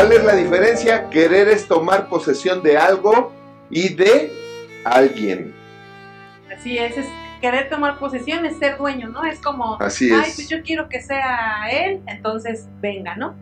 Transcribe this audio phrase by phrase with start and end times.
[0.00, 1.10] ¿Cuál es la diferencia?
[1.10, 3.34] Querer es tomar posesión de algo
[3.68, 4.32] y de
[4.82, 5.52] alguien.
[6.56, 7.06] Así es, es
[7.42, 9.24] querer tomar posesión es ser dueño, ¿no?
[9.24, 10.36] Es como, Así ay, es.
[10.36, 13.34] pues yo quiero que sea él, entonces venga, ¿no?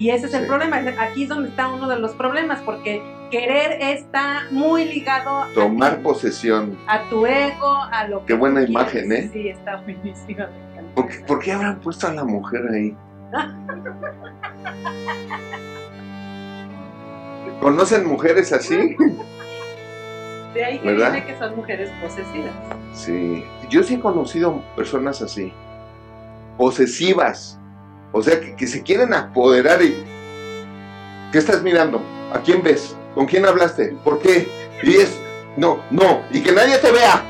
[0.00, 0.48] Y ese es el Sí.
[0.48, 3.00] problema, aquí es donde está uno de los problemas, porque
[3.30, 6.76] querer está muy ligado a Tomar ti, posesión.
[6.88, 8.92] a tu ego, a lo que Qué buena tú quieres.
[8.94, 9.30] imagen, ¿eh?
[9.32, 10.48] Sí, está buenísima.
[10.96, 12.96] ¿Por qué, por qué habrán puesto a la mujer ahí?
[17.62, 18.96] ¿Conocen mujeres así?
[20.52, 21.24] De ahí que ¿Verdad?
[21.24, 22.52] que son mujeres posesivas.
[22.92, 23.44] Sí.
[23.70, 25.52] Yo sí he conocido personas así.
[26.58, 27.60] Posesivas.
[28.10, 29.94] O sea, que, que se quieren apoderar y...
[31.30, 32.02] ¿Qué estás mirando?
[32.34, 32.96] ¿A quién ves?
[33.14, 33.96] ¿Con quién hablaste?
[34.02, 34.48] ¿Por qué?
[34.82, 35.16] Y es...
[35.56, 36.22] No, no.
[36.32, 37.22] Y que nadie te vea.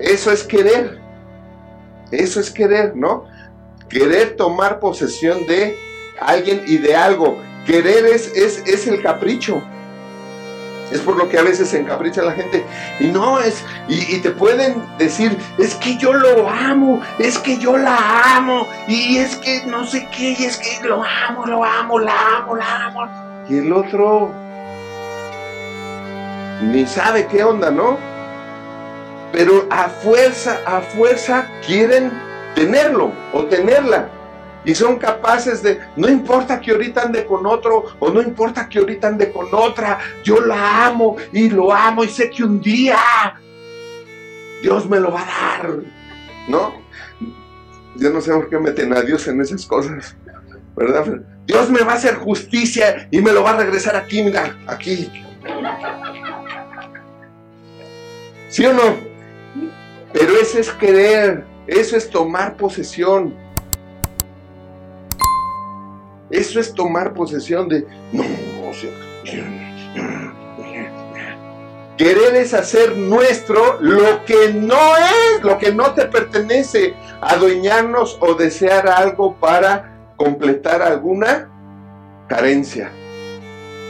[0.00, 0.98] Eso es querer.
[2.10, 3.24] Eso es querer, ¿no?
[3.88, 5.76] Querer tomar posesión de
[6.20, 7.45] alguien y de algo.
[7.66, 9.62] Querer es, es, es el capricho.
[10.92, 12.64] Es por lo que a veces se encapricha la gente.
[13.00, 17.58] Y no es, y, y te pueden decir, es que yo lo amo, es que
[17.58, 21.64] yo la amo, y es que no sé qué, y es que lo amo, lo
[21.64, 23.44] amo, la amo, la amo.
[23.48, 24.32] Y el otro
[26.62, 27.98] ni sabe qué onda, ¿no?
[29.32, 32.12] Pero a fuerza, a fuerza quieren
[32.54, 34.08] tenerlo o tenerla.
[34.66, 38.80] Y son capaces de, no importa que ahorita ande con otro, o no importa que
[38.80, 42.98] ahorita ande con otra, yo la amo y lo amo y sé que un día
[44.60, 45.70] Dios me lo va a dar,
[46.48, 46.74] ¿no?
[47.94, 50.16] Yo no sé por qué meten a Dios en esas cosas,
[50.74, 51.20] ¿verdad?
[51.46, 55.08] Dios me va a hacer justicia y me lo va a regresar aquí, mira, aquí.
[58.48, 58.96] ¿Sí o no?
[60.12, 63.45] Pero eso es querer, eso es tomar posesión.
[66.30, 67.86] Eso es tomar posesión de...
[68.12, 68.24] No,
[68.68, 68.90] o sea,
[71.96, 78.34] Querer es hacer nuestro lo que no es, lo que no te pertenece, adueñarnos o
[78.34, 81.50] desear algo para completar alguna
[82.28, 82.90] carencia.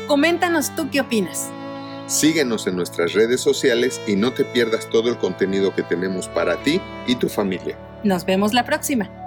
[0.07, 1.51] Coméntanos tú qué opinas.
[2.07, 6.63] Síguenos en nuestras redes sociales y no te pierdas todo el contenido que tenemos para
[6.63, 7.77] ti y tu familia.
[8.05, 9.26] Nos vemos la próxima.